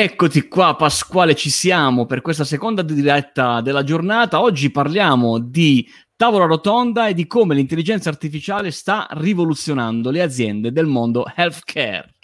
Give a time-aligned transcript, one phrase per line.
[0.00, 4.40] Eccoti qua Pasquale, ci siamo per questa seconda diretta della giornata.
[4.40, 10.86] Oggi parliamo di tavola rotonda e di come l'intelligenza artificiale sta rivoluzionando le aziende del
[10.86, 12.14] mondo healthcare.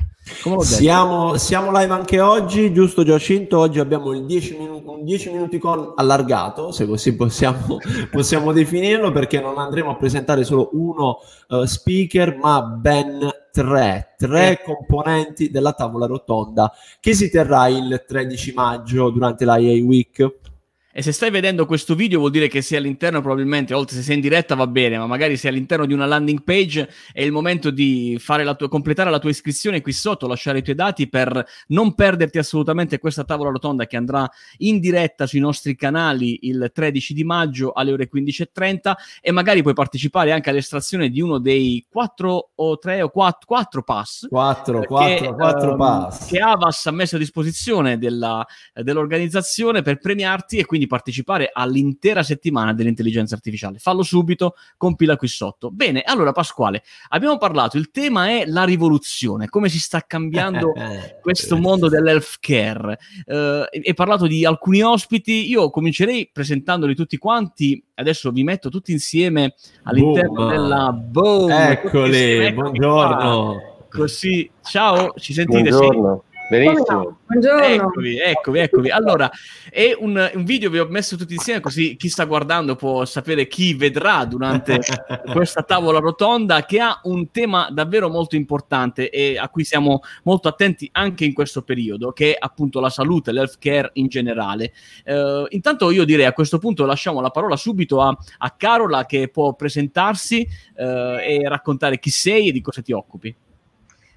[0.60, 3.58] Siamo, siamo, live anche oggi, giusto Giacinto?
[3.58, 7.78] Oggi abbiamo il 10 minuti, un 10 minuti con allargato, se così possiamo,
[8.08, 11.18] possiamo, definirlo, perché non andremo a presentare solo uno
[11.48, 14.62] uh, speaker, ma ben tre, tre eh.
[14.64, 20.34] componenti della tavola rotonda che si terrà il 13 maggio durante la EA Week.
[20.96, 24.14] E se stai vedendo questo video vuol dire che sei all'interno probabilmente, oltre se sei
[24.14, 27.72] in diretta va bene, ma magari sei all'interno di una landing page è il momento
[27.72, 31.96] di la tua, completare la tua iscrizione qui sotto, lasciare i tuoi dati per non
[31.96, 37.24] perderti assolutamente questa tavola rotonda che andrà in diretta sui nostri canali il 13 di
[37.24, 42.78] maggio alle ore 15.30 e magari puoi partecipare anche all'estrazione di uno dei 4 o
[42.78, 44.28] 3 o 4, 4 pass.
[44.28, 46.28] 4, 4, 4 um, pass.
[46.28, 52.22] Che Avas ha messo a disposizione della, dell'organizzazione per premiarti e quindi quindi partecipare all'intera
[52.22, 53.78] settimana dell'intelligenza artificiale.
[53.78, 55.70] Fallo subito, compila qui sotto.
[55.70, 60.72] Bene, allora Pasquale, abbiamo parlato, il tema è la rivoluzione, come si sta cambiando
[61.20, 62.98] questo mondo dell'healthcare.
[63.26, 63.34] Uh,
[63.84, 69.54] hai parlato di alcuni ospiti, io comincerei presentandoli tutti quanti, adesso vi metto tutti insieme
[69.84, 70.50] all'interno boom.
[70.50, 71.50] della boom.
[71.50, 73.72] Eccoli, buongiorno.
[73.88, 75.68] Così, ciao, ci sentite?
[75.68, 76.24] Buongiorno.
[76.28, 76.33] Sì?
[76.48, 77.20] Benissimo.
[77.26, 77.64] Buongiorno.
[77.64, 78.90] Eccovi, eccovi, eccovi.
[78.90, 79.30] Allora,
[79.70, 83.46] è un, un, video vi ho messo tutti insieme così chi sta guardando può sapere
[83.46, 84.78] chi vedrà durante
[85.32, 90.48] questa tavola rotonda che ha un tema davvero molto importante e a cui siamo molto
[90.48, 94.72] attenti anche in questo periodo, che è appunto la salute, l'healthcare in generale.
[95.06, 99.28] Uh, intanto io direi a questo punto lasciamo la parola subito a, a Carola che
[99.28, 100.82] può presentarsi uh,
[101.20, 103.34] e raccontare chi sei e di cosa ti occupi.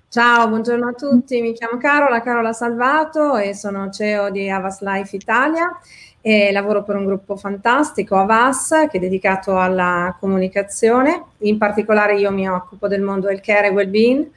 [0.09, 5.13] Ciao, buongiorno a tutti, mi chiamo Carola, Carola Salvato e sono CEO di Avas Life
[5.13, 5.69] Italia
[6.21, 11.25] e lavoro per un gruppo fantastico, Avas, che è dedicato alla comunicazione.
[11.39, 14.29] In particolare io mi occupo del mondo del care e well-being.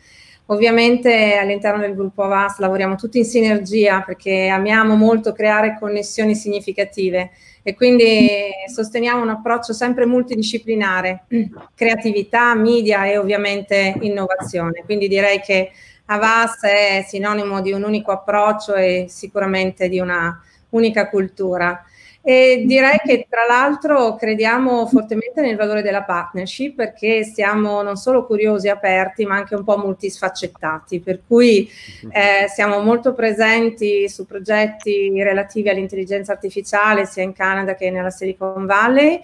[0.50, 7.30] Ovviamente all'interno del gruppo Avas lavoriamo tutti in sinergia perché amiamo molto creare connessioni significative
[7.62, 8.28] e quindi
[8.66, 11.26] sosteniamo un approccio sempre multidisciplinare,
[11.72, 14.82] creatività, media e ovviamente innovazione.
[14.84, 15.70] Quindi direi che
[16.06, 20.36] Avas è sinonimo di un unico approccio e sicuramente di una
[20.70, 21.84] unica cultura.
[22.22, 28.26] E direi che tra l'altro crediamo fortemente nel valore della partnership perché siamo non solo
[28.26, 31.66] curiosi e aperti ma anche un po' multisfaccettati, per cui
[32.10, 38.66] eh, siamo molto presenti su progetti relativi all'intelligenza artificiale sia in Canada che nella Silicon
[38.66, 39.20] Valley.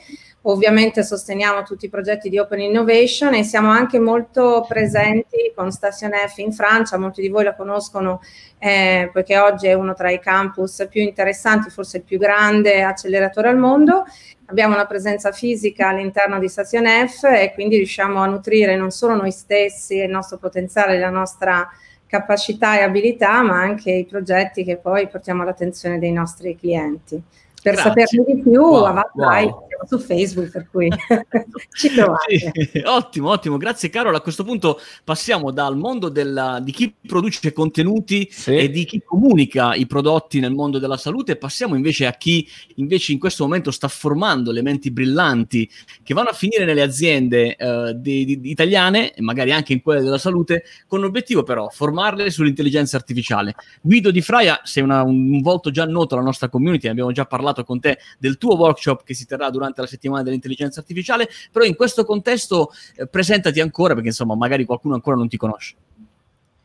[0.48, 6.12] Ovviamente sosteniamo tutti i progetti di Open Innovation e siamo anche molto presenti con Station
[6.12, 8.20] F in Francia, molti di voi la conoscono
[8.58, 13.48] eh, poiché oggi è uno tra i campus più interessanti, forse il più grande acceleratore
[13.48, 14.04] al mondo.
[14.46, 19.16] Abbiamo una presenza fisica all'interno di Station F e quindi riusciamo a nutrire non solo
[19.16, 21.68] noi stessi il nostro potenziale, la nostra
[22.06, 27.20] capacità e abilità, ma anche i progetti che poi portiamo all'attenzione dei nostri clienti.
[27.60, 28.06] Per Grazie.
[28.06, 29.65] saperne di più, wow, avanti, wow.
[29.86, 30.88] Su Facebook, per cui
[31.76, 32.52] ci trovate.
[32.72, 33.56] Sì, ottimo, ottimo.
[33.56, 34.18] Grazie Carola.
[34.18, 38.56] A questo punto passiamo dal mondo della, di chi produce contenuti sì.
[38.56, 43.12] e di chi comunica i prodotti nel mondo della salute passiamo invece a chi invece
[43.12, 45.68] in questo momento sta formando le menti brillanti
[46.02, 50.02] che vanno a finire nelle aziende uh, di, di, italiane e magari anche in quelle
[50.02, 53.54] della salute con l'obiettivo però formarle sull'intelligenza artificiale.
[53.80, 57.24] Guido Di Fraia, sei una, un, volto già noto alla nostra community, ne abbiamo già
[57.24, 61.64] parlato con te del tuo workshop che si terrà durante la settimana dell'intelligenza artificiale, però
[61.64, 65.74] in questo contesto eh, presentati ancora perché insomma magari qualcuno ancora non ti conosce.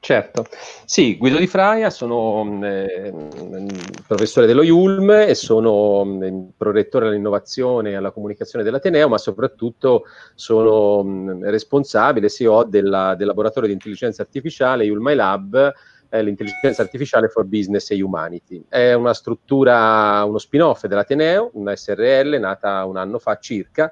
[0.04, 0.48] Certo,
[0.84, 3.14] sì, Guido Di Fraia, sono eh,
[4.08, 11.04] professore dello IULM e sono mm, prorettore all'innovazione e alla comunicazione dell'Ateneo, ma soprattutto sono
[11.04, 15.72] mh, responsabile CEO della, del laboratorio di intelligenza artificiale IULM Lab,
[16.20, 18.66] l'intelligenza artificiale for business e humanity.
[18.68, 23.92] È una struttura, uno spin-off dell'Ateneo, una SRL nata un anno fa circa,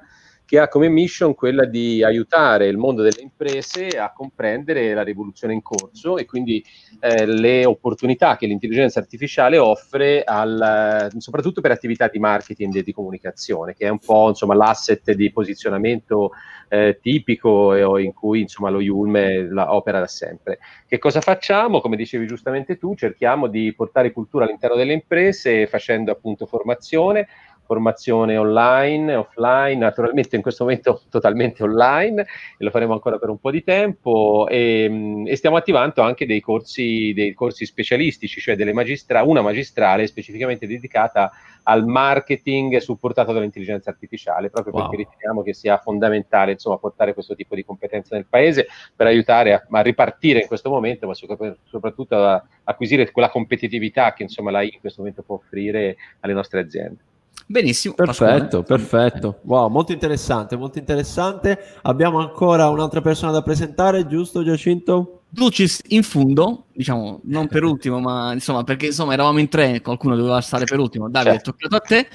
[0.50, 5.52] che ha come mission quella di aiutare il mondo delle imprese a comprendere la rivoluzione
[5.52, 6.60] in corso e quindi
[6.98, 12.92] eh, le opportunità che l'intelligenza artificiale offre al, soprattutto per attività di marketing e di
[12.92, 16.32] comunicazione, che è un po' insomma, l'asset di posizionamento
[16.68, 20.58] eh, tipico e, in cui insomma, lo Yulme opera da sempre.
[20.84, 21.80] Che cosa facciamo?
[21.80, 27.28] Come dicevi giustamente tu, cerchiamo di portare cultura all'interno delle imprese facendo appunto formazione,
[27.70, 32.22] formazione online, offline, naturalmente in questo momento totalmente online
[32.58, 36.40] e lo faremo ancora per un po' di tempo e, e stiamo attivando anche dei
[36.40, 41.30] corsi, dei corsi specialistici, cioè delle magistra- una magistrale specificamente dedicata
[41.62, 44.88] al marketing supportato dall'intelligenza artificiale, proprio wow.
[44.88, 48.66] perché riteniamo che sia fondamentale insomma, portare questo tipo di competenze nel paese
[48.96, 54.24] per aiutare a, a ripartire in questo momento, ma soprattutto a acquisire quella competitività che
[54.24, 57.08] insomma la in questo momento può offrire alle nostre aziende.
[57.50, 57.94] Benissimo.
[57.94, 59.40] Perfetto, perfetto.
[59.42, 61.58] Wow, molto interessante, molto interessante.
[61.82, 65.19] Abbiamo ancora un'altra persona da presentare, giusto Giacinto?
[65.34, 70.16] Lucis in fondo, diciamo non per ultimo, ma insomma perché insomma eravamo in tre, qualcuno
[70.16, 71.08] doveva stare per ultimo.
[71.08, 71.50] Davide, certo.
[71.50, 72.08] è toccato a te.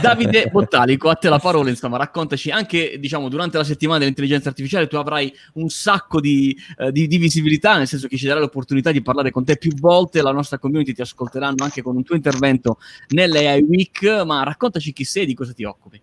[0.00, 4.86] Davide Bottalico, a te la parola, insomma, raccontaci anche diciamo durante la settimana dell'intelligenza artificiale
[4.86, 8.92] tu avrai un sacco di, eh, di, di visibilità, nel senso che ci darai l'opportunità
[8.92, 12.14] di parlare con te più volte, la nostra community ti ascolteranno anche con un tuo
[12.14, 12.78] intervento
[13.08, 16.00] nell'AI Week, ma raccontaci chi sei e di cosa ti occupi.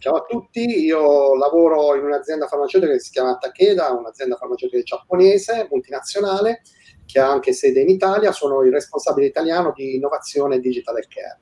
[0.00, 5.66] Ciao a tutti, io lavoro in un'azienda farmaceutica che si chiama Takeda, un'azienda farmaceutica giapponese,
[5.68, 6.62] multinazionale,
[7.04, 11.40] che ha anche sede in Italia, sono il responsabile italiano di innovazione e digital care.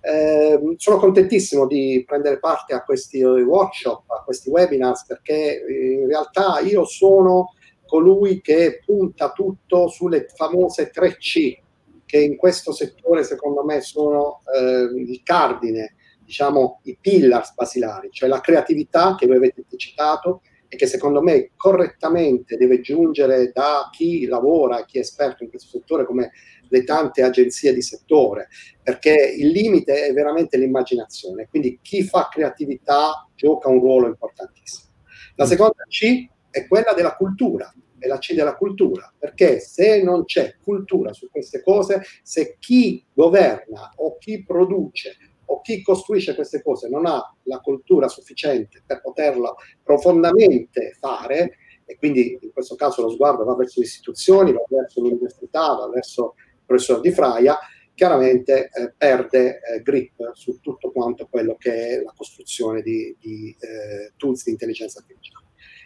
[0.00, 6.58] Eh, sono contentissimo di prendere parte a questi workshop, a questi webinars, perché in realtà
[6.64, 7.54] io sono
[7.86, 11.58] colui che punta tutto sulle famose 3C,
[12.04, 18.28] che in questo settore secondo me sono eh, il cardine diciamo, i pillars basilari, cioè
[18.28, 24.26] la creatività che voi avete citato e che secondo me correttamente deve giungere da chi
[24.26, 26.32] lavora, chi è esperto in questo settore, come
[26.68, 28.48] le tante agenzie di settore,
[28.82, 34.92] perché il limite è veramente l'immaginazione, quindi chi fa creatività gioca un ruolo importantissimo.
[35.36, 40.24] La seconda C è quella della cultura, è la C della cultura, perché se non
[40.24, 45.16] c'è cultura su queste cose, se chi governa o chi produce
[45.64, 51.56] chi costruisce queste cose non ha la cultura sufficiente per poterla profondamente fare,
[51.86, 55.88] e quindi in questo caso lo sguardo va verso le istituzioni, va verso l'università, va
[55.88, 57.58] verso il professor Di Fraia,
[57.94, 63.56] chiaramente eh, perde eh, grip su tutto quanto quello che è la costruzione di, di
[63.58, 65.43] eh, tools di intelligenza artificiale.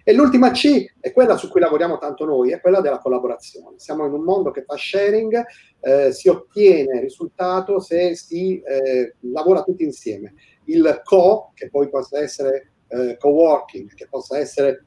[0.09, 3.79] E l'ultima C è quella su cui lavoriamo tanto noi, è quella della collaborazione.
[3.79, 5.45] Siamo in un mondo che fa sharing,
[5.81, 10.33] eh, si ottiene risultato se si eh, lavora tutti insieme.
[10.65, 14.87] Il co, che poi possa essere eh, co-working, che possa essere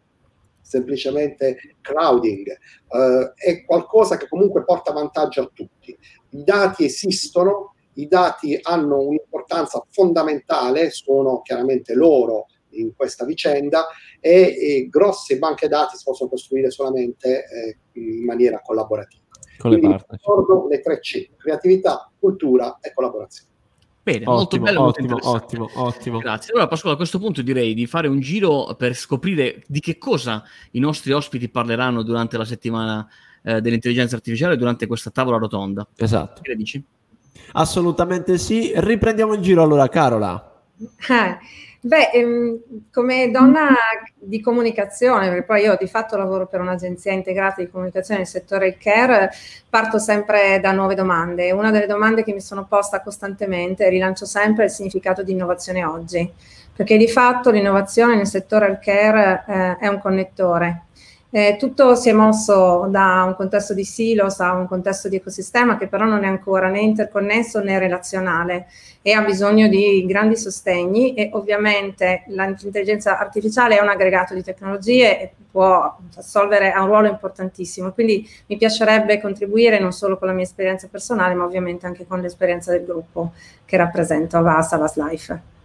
[0.59, 5.95] semplicemente crowding, eh, è qualcosa che comunque porta vantaggio a tutti.
[6.31, 13.87] I dati esistono, i dati hanno un'importanza fondamentale, sono chiaramente loro in questa vicenda
[14.19, 19.23] e, e grosse banche dati si possono costruire solamente eh, in maniera collaborativa.
[19.57, 23.49] Con Quindi, le ricordo le tre C, creatività, cultura e collaborazione.
[24.03, 26.17] Bene, ottimo, molto bello, ottimo, ottimo, ottimo.
[26.17, 26.53] Grazie.
[26.53, 30.43] Allora, Pasquale, a questo punto direi di fare un giro per scoprire di che cosa
[30.71, 33.07] i nostri ospiti parleranno durante la settimana
[33.43, 35.87] eh, dell'intelligenza artificiale, durante questa tavola rotonda.
[35.95, 36.41] Esatto.
[36.41, 36.83] Che dici?
[37.53, 38.71] Assolutamente sì.
[38.73, 40.63] Riprendiamo il giro allora, Carola.
[40.79, 41.37] Eh.
[41.83, 42.59] Beh, ehm,
[42.91, 43.69] come donna
[44.15, 48.77] di comunicazione, perché poi io di fatto lavoro per un'agenzia integrata di comunicazione nel settore
[48.77, 49.31] care,
[49.67, 51.51] parto sempre da nuove domande.
[51.51, 55.83] Una delle domande che mi sono posta costantemente, rilancio sempre, è il significato di innovazione
[55.83, 56.31] oggi,
[56.75, 60.83] perché di fatto l'innovazione nel settore care eh, è un connettore
[61.33, 65.77] eh, tutto si è mosso da un contesto di silos a un contesto di ecosistema
[65.77, 68.67] che però non è ancora né interconnesso né relazionale
[69.01, 75.21] e ha bisogno di grandi sostegni e ovviamente l'intelligenza artificiale è un aggregato di tecnologie
[75.21, 77.91] e può assolvere a un ruolo importantissimo.
[77.91, 82.19] Quindi mi piacerebbe contribuire non solo con la mia esperienza personale ma ovviamente anche con
[82.19, 83.31] l'esperienza del gruppo
[83.65, 85.60] che rappresento a VAS, Avas Life.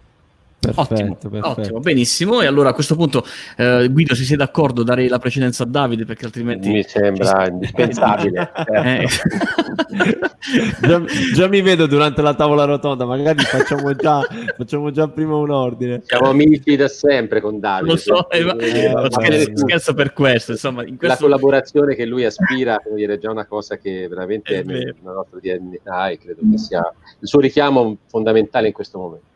[0.71, 1.61] Perfetto, ottimo, perfetto.
[1.61, 2.41] ottimo, benissimo.
[2.41, 3.25] E allora a questo punto,
[3.57, 8.51] eh, Guido, se sei d'accordo, darei la precedenza a Davide perché altrimenti mi sembra indispensabile.
[8.73, 9.07] eh.
[10.81, 11.01] già,
[11.33, 14.21] già, mi vedo durante la tavola rotonda, magari facciamo già,
[14.55, 16.01] facciamo già prima un ordine.
[16.05, 17.91] Siamo amici da sempre con Davide.
[17.91, 20.51] Lo so, eh, eh, scherzo, scherzo, per questo.
[20.51, 21.07] Insomma, in questo...
[21.07, 25.39] La collaborazione che lui aspira è già una cosa che veramente è, è nel nostro
[25.39, 26.81] DNA e credo che sia
[27.19, 29.35] il suo richiamo fondamentale in questo momento.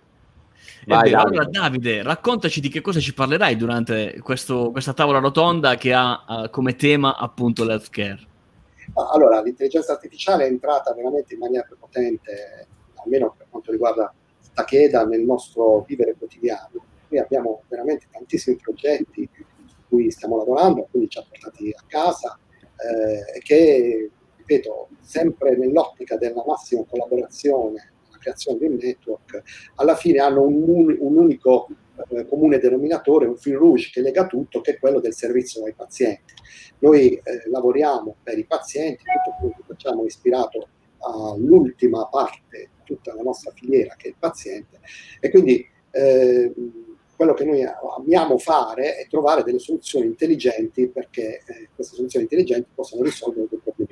[0.85, 1.15] Vai, Davide.
[1.15, 6.23] Allora, Davide, raccontaci di che cosa ci parlerai durante questo, questa tavola rotonda che ha
[6.27, 8.27] uh, come tema appunto l'healthcare.
[8.93, 12.67] Allora, l'intelligenza artificiale è entrata veramente in maniera prepotente,
[13.03, 14.13] almeno per quanto riguarda
[14.53, 16.83] Takeda, nel nostro vivere quotidiano.
[17.07, 19.29] Qui abbiamo veramente tantissimi progetti
[19.65, 22.37] su cui stiamo lavorando, quindi ci ha portati a casa
[22.75, 29.41] eh, che, ripeto, sempre nell'ottica della massima collaborazione, la creazione un network,
[29.75, 31.67] alla fine hanno un, un unico
[32.09, 35.73] eh, comune denominatore, un fil rouge che lega tutto, che è quello del servizio ai
[35.73, 36.33] pazienti.
[36.79, 40.67] Noi eh, lavoriamo per i pazienti, tutto quello che facciamo è ispirato
[40.99, 44.79] all'ultima parte, tutta la nostra filiera che è il paziente,
[45.19, 46.53] e quindi eh,
[47.15, 47.63] quello che noi
[47.97, 53.59] amiamo fare è trovare delle soluzioni intelligenti perché eh, queste soluzioni intelligenti possano risolvere dei
[53.63, 53.90] problemi.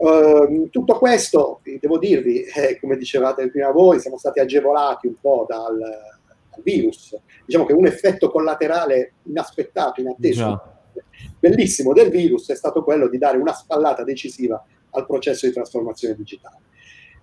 [0.00, 5.44] Uh, tutto questo, devo dirvi, eh, come dicevate prima voi, siamo stati agevolati un po'
[5.46, 7.14] dal, dal, virus.
[7.44, 11.02] Diciamo che un effetto collaterale inaspettato, inatteso, Già.
[11.38, 16.14] bellissimo del virus è stato quello di dare una spallata decisiva al processo di trasformazione
[16.14, 16.56] digitale.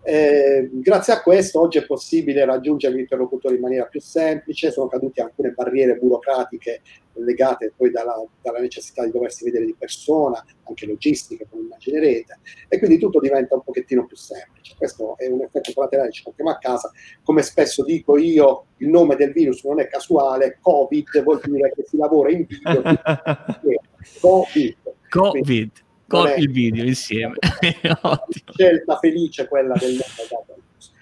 [0.04, 5.22] Eh, grazie a questo oggi è possibile raggiungere l'interlocutore in maniera più semplice, sono cadute
[5.22, 6.82] alcune barriere burocratiche
[7.16, 12.78] legate poi dalla, dalla, necessità di doversi vedere di persona, anche logistiche, come immaginerete, e
[12.78, 14.76] quindi tutto diventa un pochettino più semplice.
[14.78, 16.92] Questo è un effetto collaterale, ci portiamo a casa.
[17.24, 21.84] Come spesso dico io, il nome del virus non è casuale, Covid vuol dire che
[21.88, 22.82] si lavora in video.
[24.22, 24.78] Covid.
[25.10, 27.36] Covid con il video insieme.
[28.54, 30.00] Scelta felice quella del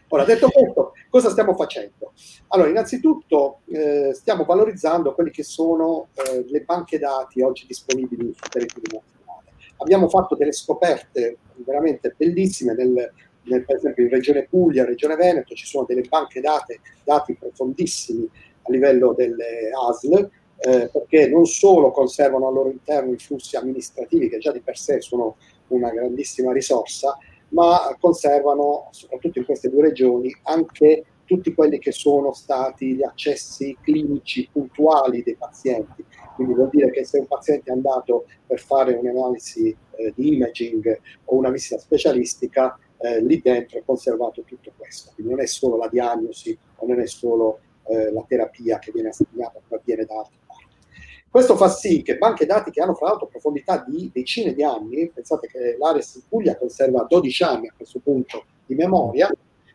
[0.09, 2.13] Ora, detto questo, cosa stiamo facendo?
[2.49, 8.49] Allora, innanzitutto eh, stiamo valorizzando quelle che sono eh, le banche dati oggi disponibili sul
[8.49, 9.51] territorio nazionale.
[9.77, 13.11] Abbiamo fatto delle scoperte veramente bellissime nel,
[13.43, 18.29] nel, per esempio in Regione Puglia, Regione Veneto, ci sono delle banche date, dati profondissimi
[18.61, 20.29] a livello delle ASL,
[20.65, 24.77] eh, perché non solo conservano al loro interno i flussi amministrativi, che già di per
[24.77, 25.35] sé sono
[25.67, 27.15] una grandissima risorsa,
[27.49, 33.77] ma conservano, soprattutto in queste due regioni, anche tutti quelli che sono stati gli accessi
[33.79, 36.03] clinici puntuali dei pazienti.
[36.33, 40.99] Quindi vuol dire che se un paziente è andato per fare un'analisi eh, di imaging
[41.25, 45.11] o una visita specialistica, eh, lì dentro è conservato tutto questo.
[45.13, 49.09] Quindi non è solo la diagnosi o non è solo eh, la terapia che viene
[49.09, 50.37] assegnata, ma avviene da altri
[51.35, 55.11] questo fa sì che banche dati che hanno fra l'altro profondità di decine di anni,
[55.13, 59.29] pensate che l'Ares in Puglia conserva 12 anni a questo punto di memoria,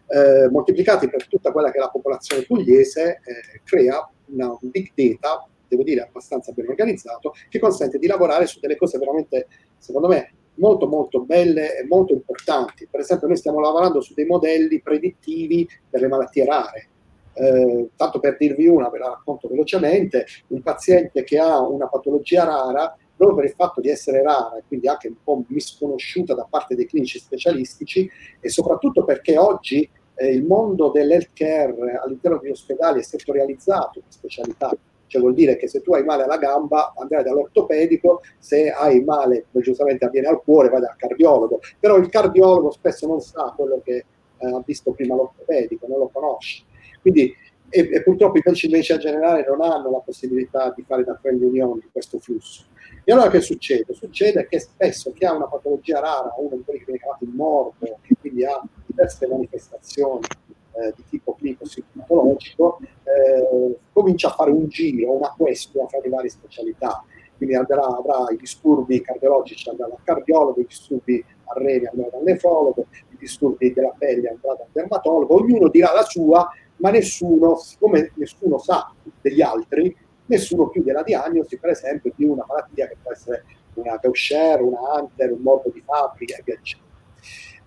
[0.07, 4.91] eh, moltiplicati per tutta quella che è la popolazione pugliese, eh, crea una, un big
[4.95, 10.09] data, devo dire abbastanza ben organizzato, che consente di lavorare su delle cose veramente, secondo
[10.09, 12.89] me, molto molto belle e molto importanti.
[12.91, 16.89] Per esempio noi stiamo lavorando su dei modelli predittivi per le malattie rare,
[17.35, 22.45] eh, tanto per dirvi una, ve la racconto velocemente, un paziente che ha una patologia
[22.45, 26.47] rara, proprio per il fatto di essere rara e quindi anche un po' misconosciuta da
[26.49, 28.11] parte dei clinici specialistici
[28.41, 34.71] e soprattutto perché oggi eh, il mondo dell'healthcare all'interno degli ospedali è settorializzato per specialità,
[35.07, 39.47] cioè vuol dire che se tu hai male alla gamba andrai dall'ortopedico, se hai male,
[39.53, 44.05] giustamente avviene al cuore, vai dal cardiologo, però il cardiologo spesso non sa quello che
[44.39, 46.65] eh, ha visto prima l'ortopedico, non lo conosce.
[47.01, 47.35] Quindi,
[47.69, 51.17] e, e purtroppo i medici di medicina generale non hanno la possibilità di fare da
[51.21, 52.65] friend union di questo flusso.
[53.05, 53.93] E allora che succede?
[53.95, 57.31] Succede che spesso chi ha una patologia rara, uno di quelli che viene chiamato il
[57.31, 60.27] morbo, che quindi ha diverse manifestazioni
[60.73, 66.31] eh, di tipo clinico-psicologico, eh, comincia a fare un giro, una questua fra le varie
[66.31, 67.05] specialità.
[67.37, 72.23] Quindi andrà, avrà i disturbi cardiologici, andrà dal cardiologo, i disturbi a reni andrà dal
[72.23, 76.49] nefrologo, i disturbi della pelle andrà dal dermatologo, ognuno dirà la sua
[76.81, 79.95] ma nessuno, siccome nessuno sa degli altri,
[80.27, 83.45] nessuno chiude la diagnosi, per esempio, di una malattia che può essere
[83.75, 86.87] una Gaucher, una Hunter, un morbo di Fabri e via dicendo.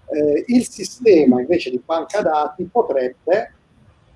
[0.07, 3.53] Eh, il sistema invece di banca dati potrebbe,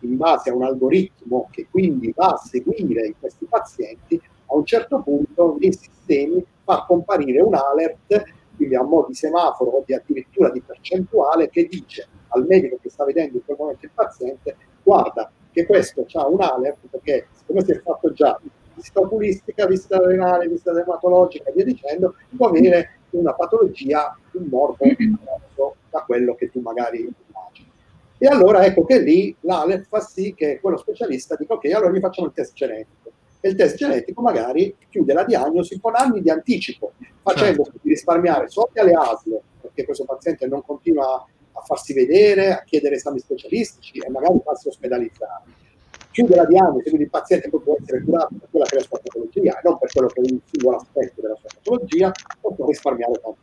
[0.01, 5.01] in base a un algoritmo che quindi va a seguire questi pazienti, a un certo
[5.01, 8.24] punto nei sistemi far comparire un alert,
[8.56, 12.89] quindi a mo' di semaforo o di addirittura di percentuale, che dice al medico che
[12.89, 17.63] sta vedendo in quel momento il paziente guarda che questo ha un alert perché come
[17.63, 18.39] si è fatto già
[18.77, 24.86] visita oculistica, visita renale, visita dermatologica e via dicendo, può avere una patologia, un morbo
[25.89, 27.72] da quello che tu magari immagini.
[28.20, 32.00] E allora ecco che lì l'alert fa sì che quello specialista dica ok, allora gli
[32.00, 33.12] facciamo il test genetico.
[33.39, 37.79] E il test genetico magari chiude la diagnosi con anni di anticipo, facendo certo.
[37.84, 41.25] risparmiare soldi alle ASL, perché questo paziente non continua
[41.58, 45.44] a farsi vedere, a chiedere esami specialistici e magari farsi ospedalizzare.
[46.12, 49.00] Chiude la diagnosi, quindi il paziente può essere curato per quella che è la sua
[49.00, 52.12] patologia e non per quello che è un singolo aspetto della sua patologia,
[52.42, 53.38] o può risparmiare tanto.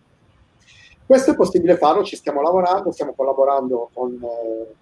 [1.06, 4.74] Questo è possibile farlo, ci stiamo lavorando, stiamo collaborando con eh,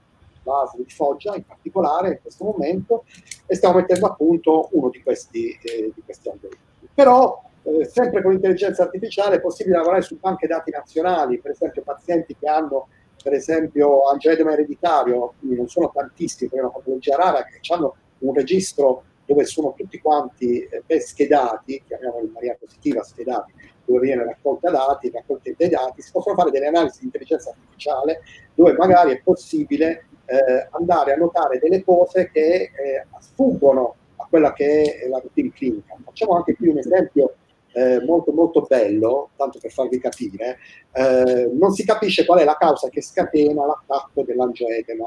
[0.44, 3.04] l'ASL di Foggia in particolare in questo momento
[3.46, 6.88] e stiamo mettendo a punto uno di questi, eh, di questi algoritmi.
[6.94, 11.82] Però eh, sempre con l'intelligenza artificiale è possibile lavorare su banche dati nazionali, per esempio
[11.82, 12.88] pazienti che hanno
[13.22, 17.94] per esempio angioedema ereditario, quindi non sono tantissimi, però è una patologia rara che hanno
[18.18, 23.52] un registro dove sono tutti quanti eh, schedati, chiamiamolo in maniera positiva schedati,
[23.84, 28.20] dove viene raccolta dati, raccolti dei dati, si possono fare delle analisi di intelligenza artificiale
[28.54, 34.52] dove magari è possibile eh, andare a notare delle cose che eh, sfuggono a quella
[34.52, 35.96] che è la routine clinica.
[36.04, 37.34] Facciamo anche qui un esempio
[37.72, 40.58] eh, molto molto bello, tanto per farvi capire,
[40.92, 45.04] eh, non si capisce qual è la causa che scatena l'attacco dell'angioedema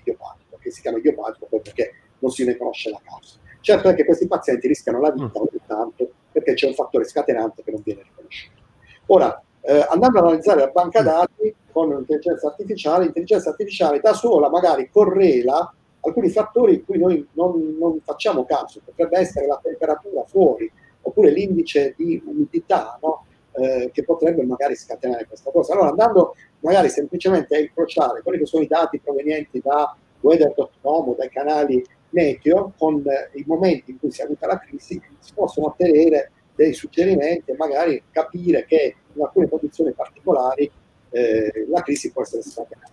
[0.00, 3.38] idiopatico, che si chiama idiopatico perché non si ne conosce la causa.
[3.60, 5.34] Certo è che questi pazienti rischiano la vita mm.
[5.34, 8.62] ogni tanto perché c'è un fattore scatenante che non viene riconosciuto.
[9.06, 14.48] Ora, eh, andando ad analizzare la banca dati con l'intelligenza artificiale, l'intelligenza artificiale da sola
[14.48, 20.24] magari correla alcuni fattori in cui noi non, non facciamo caso, potrebbe essere la temperatura
[20.24, 20.70] fuori,
[21.02, 23.24] oppure l'indice di umidità, no?
[23.52, 25.72] eh, che potrebbe magari scatenare questa cosa.
[25.72, 31.14] Allora, andando magari semplicemente a incrociare quelli che sono i dati provenienti da weather.com o
[31.16, 35.66] dai canali meteo, con eh, i momenti in cui si avuta la crisi, si possono
[35.68, 40.70] ottenere dei suggerimenti e magari capire che in alcune condizioni particolari
[41.10, 42.92] eh, la crisi può essere scatenata,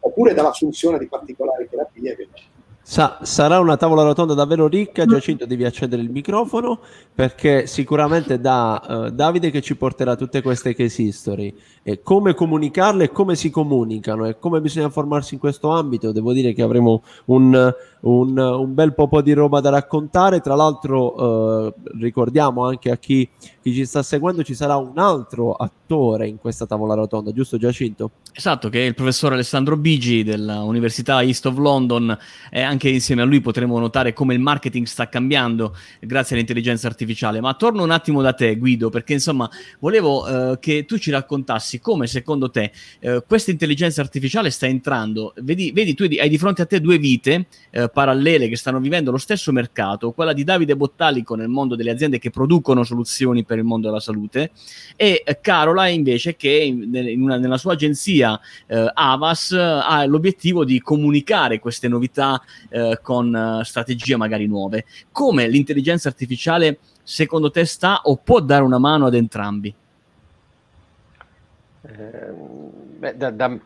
[0.00, 2.16] oppure dall'assunzione di particolari terapie.
[2.16, 2.28] Che
[2.82, 5.04] Sa- sarà una tavola rotonda davvero ricca.
[5.04, 6.80] Giacinto, devi accendere il microfono
[7.14, 13.04] perché sicuramente da uh, Davide che ci porterà tutte queste case history e come comunicarle
[13.04, 16.10] e come si comunicano e come bisogna formarsi in questo ambito.
[16.10, 20.40] Devo dire che avremo un, un, un bel po' di roba da raccontare.
[20.40, 23.28] Tra l'altro, uh, ricordiamo anche a chi,
[23.62, 28.12] chi ci sta seguendo, ci sarà un altro attore in questa tavola rotonda, giusto Giacinto?
[28.32, 32.16] Esatto, che è il professor Alessandro Bigi dell'Università East of London
[32.50, 37.40] e anche insieme a lui potremo notare come il marketing sta cambiando grazie all'intelligenza artificiale.
[37.40, 39.50] Ma torno un attimo da te, Guido, perché insomma
[39.80, 45.34] volevo eh, che tu ci raccontassi come secondo te eh, questa intelligenza artificiale sta entrando.
[45.42, 49.10] Vedi, vedi, tu hai di fronte a te due vite eh, parallele che stanno vivendo
[49.10, 53.58] lo stesso mercato, quella di Davide Bottalico nel mondo delle aziende che producono soluzioni per
[53.58, 54.52] il mondo della salute
[54.94, 58.38] e eh, Carola invece che in, una, nella sua agenzia
[58.68, 64.84] eh, Avas ha l'obiettivo di comunicare queste novità eh, con uh, strategie magari nuove.
[65.10, 69.74] Come l'intelligenza artificiale secondo te sta o può dare una mano ad entrambi?
[71.82, 72.32] Eh,
[72.98, 73.58] beh, da, da,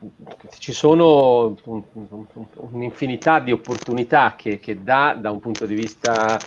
[0.59, 2.27] ci sono un, un,
[2.71, 6.39] un'infinità di opportunità che, che dà da un punto di vista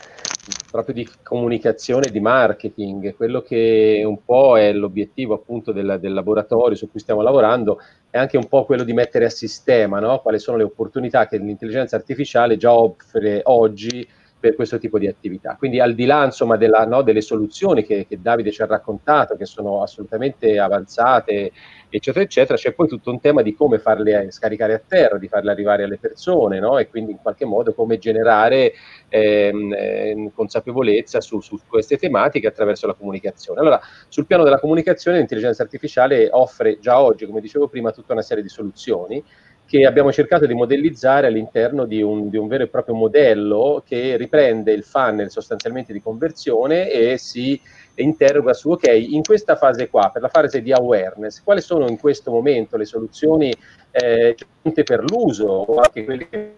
[0.70, 6.14] proprio di comunicazione e di marketing, quello che un po' è l'obiettivo appunto del, del,
[6.14, 7.80] laboratorio su cui stiamo lavorando,
[8.10, 10.20] è anche un po' quello di mettere a sistema no?
[10.20, 14.08] quali sono le opportunità che l'intelligenza artificiale già offre oggi
[14.48, 15.56] per questo tipo di attività.
[15.58, 19.36] Quindi al di là insomma, della, no, delle soluzioni che, che, Davide ci ha raccontato,
[19.36, 21.52] che sono assolutamente avanzate,
[21.90, 25.52] eccetera, eccetera, c'è poi tutto un tema di come farle scaricare a terra, di farle
[25.52, 26.78] arrivare alle persone no?
[26.78, 28.72] e quindi in qualche modo come generare
[29.10, 33.60] ehm, eh, consapevolezza su, su, queste tematiche attraverso la comunicazione.
[33.60, 38.22] Allora, sul piano della comunicazione l'intelligenza artificiale offre già oggi, come dicevo prima, tutta una
[38.22, 39.22] serie di soluzioni
[39.68, 44.16] che abbiamo cercato di modellizzare all'interno di un, di un, vero e proprio modello che
[44.16, 47.60] riprende il funnel sostanzialmente di conversione e si
[47.96, 51.98] interroga su, ok, in questa fase qua, per la fase di awareness, quali sono in
[51.98, 53.54] questo momento le soluzioni
[53.92, 56.54] eh, per l'uso o anche quelle che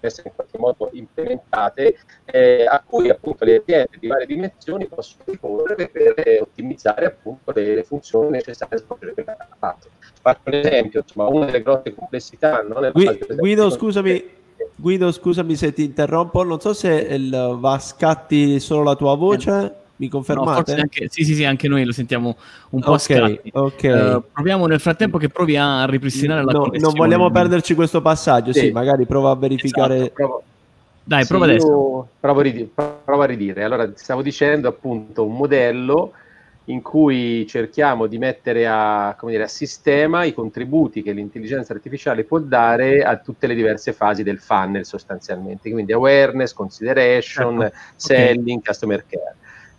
[0.00, 5.24] essere in qualche modo implementate, eh, a cui appunto le aziende di varie dimensioni possono
[5.26, 9.88] ricorrere per eh, ottimizzare appunto le, funzioni necessarie a svolgere quella parte.
[10.26, 12.60] Faccio un esempio, insomma, una delle grosse complessità.
[12.62, 12.90] No?
[12.90, 14.24] Gui, Guido, scusami,
[14.74, 19.14] Guido, scusami se ti interrompo, non so se il, va a scatti solo la tua
[19.14, 19.74] voce.
[19.98, 20.74] Mi confermate?
[20.74, 22.36] No, anche, sì, sì, sì, anche noi lo sentiamo
[22.70, 24.14] un po' okay, a okay.
[24.14, 28.52] Uh, proviamo nel frattempo che provi a ripristinare la no, Non vogliamo perderci questo passaggio,
[28.52, 29.94] sì, sì magari prova a verificare...
[29.94, 30.42] Esatto, provo.
[31.04, 32.08] Dai, prova sì, adesso.
[32.18, 33.62] Provo a, ridire, provo a ridire.
[33.62, 36.12] Allora, stavo dicendo appunto un modello
[36.66, 42.38] in cui cerchiamo di mettere a, dire, a, sistema i contributi che l'intelligenza artificiale può
[42.38, 47.76] dare a tutte le diverse fasi del funnel sostanzialmente, quindi awareness, consideration, certo.
[47.96, 48.62] selling, okay.
[48.62, 49.36] customer care.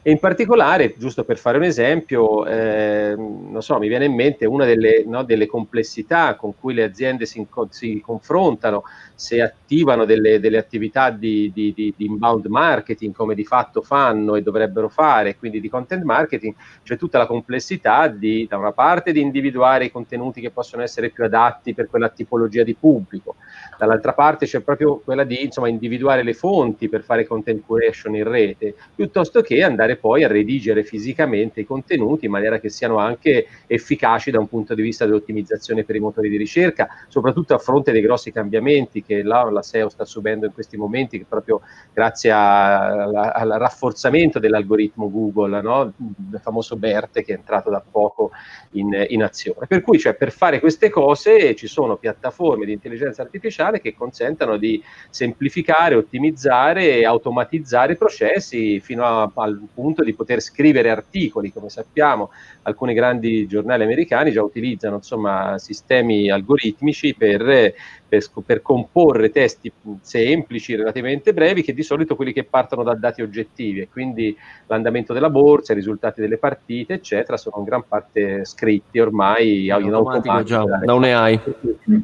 [0.08, 4.46] E in particolare, giusto per fare un esempio, eh, non so, mi viene in mente
[4.46, 8.84] una delle, no, delle complessità con cui le aziende si, si confrontano
[9.15, 14.43] se attivano delle, delle attività di, di, di, inbound marketing come di fatto fanno e
[14.43, 19.20] dovrebbero fare, quindi di content marketing, c'è tutta la complessità di, da una parte, di
[19.20, 23.36] individuare i contenuti che possono essere più adatti per quella tipologia di pubblico,
[23.78, 28.24] dall'altra parte c'è proprio quella di insomma, individuare le fonti per fare content curation in
[28.24, 33.47] rete, piuttosto che andare poi a redigere fisicamente i contenuti in maniera che siano anche
[33.67, 37.91] efficaci da un punto di vista dell'ottimizzazione per i motori di ricerca, soprattutto a fronte
[37.91, 41.62] dei grossi cambiamenti che la, la SEO sta subendo in questi momenti, proprio
[41.93, 45.93] grazie al rafforzamento dell'algoritmo Google, no?
[46.31, 48.31] il famoso BERT che è entrato da poco
[48.71, 49.67] in, in azione.
[49.67, 54.57] Per cui cioè, per fare queste cose ci sono piattaforme di intelligenza artificiale che consentano
[54.57, 61.52] di semplificare, ottimizzare e automatizzare i processi fino a, al punto di poter scrivere articoli,
[61.52, 62.32] come sappiamo
[62.63, 67.73] alcuni grandi giornali americani già utilizzano insomma, sistemi algoritmici per,
[68.08, 69.71] per, per, comporre testi
[70.02, 74.36] semplici, relativamente brevi, che di solito quelli che partono da dati oggettivi e quindi
[74.67, 79.71] l'andamento della borsa, i risultati delle partite, eccetera, sono in gran parte scritti ormai in
[79.71, 81.39] automatico già, da un AI.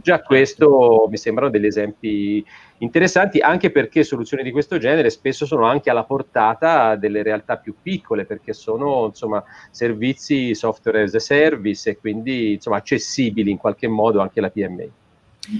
[0.01, 2.45] Già questo mi sembrano degli esempi
[2.83, 7.75] interessanti anche perché soluzioni di questo genere spesso sono anche alla portata delle realtà più
[7.81, 9.41] piccole perché sono insomma
[9.71, 14.91] servizi software as a service e quindi insomma accessibili in qualche modo anche alla PMI.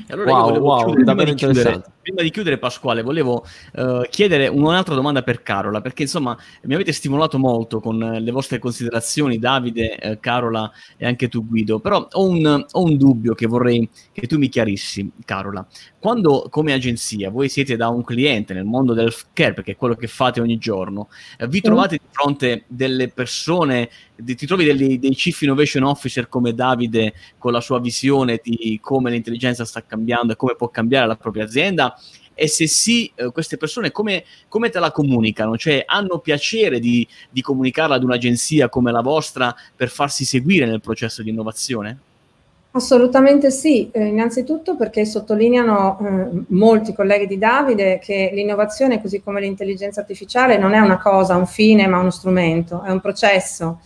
[0.08, 4.02] Allora wow, io volevo wow, chiudere, prima, di chiudere, prima di chiudere, Pasquale, volevo uh,
[4.10, 9.40] chiedere un'altra domanda per Carola, perché insomma mi avete stimolato molto con le vostre considerazioni,
[9.40, 13.90] Davide, eh, Carola e anche tu Guido, però ho un, ho un, dubbio che vorrei
[14.14, 15.68] che tu mi chiarissi, Carola.
[16.00, 19.96] Quando come agenzia voi siete da un cliente nel mondo del care, perché è quello
[19.96, 25.16] che fate ogni giorno, eh, vi trovate di fronte delle persone ti trovi dei, dei
[25.16, 30.36] chief innovation officer come Davide con la sua visione di come l'intelligenza sta cambiando e
[30.36, 31.98] come può cambiare la propria azienda
[32.36, 35.58] e se sì, eh, queste persone come, come, te la comunicano?
[35.58, 40.82] Cioè hanno piacere di, di, comunicarla ad un'agenzia come la vostra per farsi seguire nel
[40.82, 42.00] processo di innovazione?
[42.72, 49.40] Assolutamente sì, eh, innanzitutto perché sottolineano eh, molti colleghi di Davide che l'innovazione, così come
[49.40, 53.80] l'intelligenza artificiale, non è una cosa, un fine, ma uno strumento, è un processo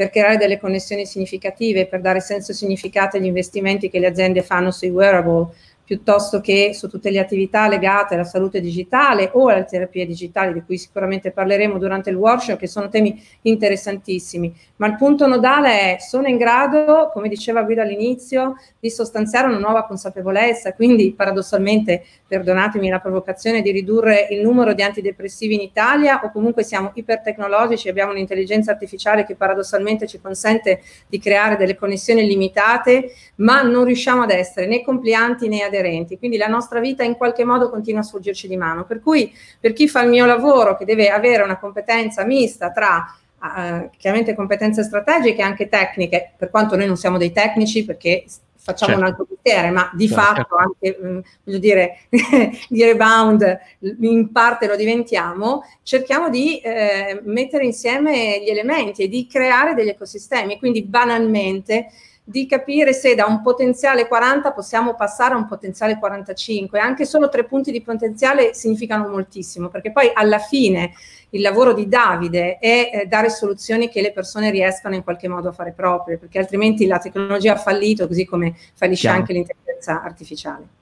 [0.00, 4.42] per creare delle connessioni significative, per dare senso e significato agli investimenti che le aziende
[4.42, 5.48] fanno sui wearable,
[5.90, 10.62] piuttosto che su tutte le attività legate alla salute digitale o alle terapie digitali, di
[10.62, 14.54] cui sicuramente parleremo durante il workshop, che sono temi interessantissimi.
[14.76, 19.58] Ma il punto nodale è, sono in grado, come diceva Guido all'inizio, di sostanziare una
[19.58, 26.20] nuova consapevolezza, quindi paradossalmente, perdonatemi la provocazione, di ridurre il numero di antidepressivi in Italia
[26.22, 32.24] o comunque siamo ipertecnologici, abbiamo un'intelligenza artificiale che paradossalmente ci consente di creare delle connessioni
[32.24, 37.02] limitate, ma non riusciamo ad essere né complianti né aderenti aderenti, quindi la nostra vita
[37.02, 38.84] in qualche modo continua a sfuggerci di mano.
[38.84, 43.14] Per cui per chi fa il mio lavoro, che deve avere una competenza mista tra
[43.42, 48.26] Uh, chiaramente competenze strategiche e anche tecniche, per quanto noi non siamo dei tecnici perché
[48.60, 49.00] facciamo certo.
[49.00, 50.22] un altro mestiere, ma di certo.
[50.22, 51.98] fatto anche, mh, mm, voglio dire,
[52.68, 53.58] di rebound
[54.00, 59.88] in parte lo diventiamo, cerchiamo di eh, mettere insieme gli elementi e di creare degli
[59.88, 61.86] ecosistemi, quindi banalmente
[62.22, 66.78] di capire se da un potenziale 40 possiamo passare a un potenziale 45.
[66.78, 70.92] Anche solo tre punti di potenziale significano moltissimo, perché poi alla fine
[71.30, 75.48] il lavoro di Davide è eh, dare soluzioni che le persone riescano in qualche modo
[75.48, 79.18] a fare proprie, perché altrimenti la tecnologia ha fallito, così come fallisce Chiaro.
[79.18, 80.78] anche l'intelligenza artificiale.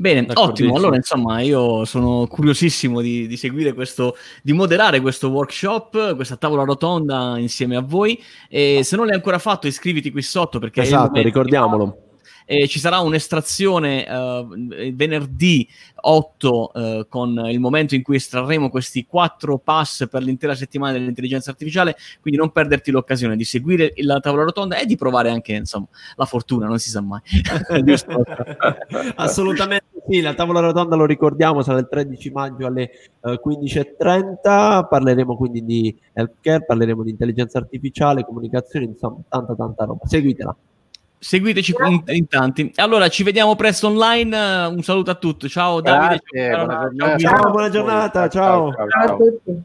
[0.00, 0.76] Bene, ottimo.
[0.76, 6.64] Allora, insomma, io sono curiosissimo di, di, seguire questo, di moderare questo workshop, questa tavola
[6.64, 8.18] rotonda insieme a voi.
[8.48, 10.80] E se non l'hai ancora fatto, iscriviti qui sotto perché.
[10.80, 12.09] Esatto, ricordiamolo
[12.50, 19.06] eh, ci sarà un'estrazione uh, venerdì 8 uh, con il momento in cui estrarremo questi
[19.06, 24.42] quattro pass per l'intera settimana dell'intelligenza artificiale, quindi non perderti l'occasione di seguire la tavola
[24.42, 25.86] rotonda e di provare anche insomma,
[26.16, 27.20] la fortuna, non si sa mai.
[29.14, 35.36] Assolutamente sì, la tavola rotonda lo ricordiamo, sarà il 13 maggio alle eh, 15.30, parleremo
[35.36, 40.56] quindi di healthcare, parleremo di intelligenza artificiale, comunicazione, insomma tanta tanta roba, seguitela.
[41.22, 42.72] Seguiteci in, in, tanti.
[42.76, 44.64] Allora, ci vediamo presto online.
[44.64, 45.50] Un saluto a tutti.
[45.50, 46.22] Ciao Davide.
[46.32, 47.18] Ciao, buona giornata.
[47.18, 48.28] Ciao, buona giornata.
[48.28, 48.72] ciao.
[48.72, 49.06] ciao, ciao.
[49.06, 49.62] ciao a tutti.